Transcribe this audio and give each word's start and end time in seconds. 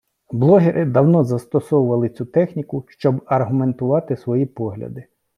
Блогери 0.33 0.85
давно 0.85 1.23
застосовували 1.23 2.09
цю 2.09 2.25
техніку, 2.25 2.85
щоб 2.89 3.23
аргументувати 3.25 4.17
свої 4.17 4.45
погляди. 4.45 5.07